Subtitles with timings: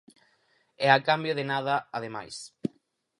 [0.85, 2.35] E a cambio de nada, ademais.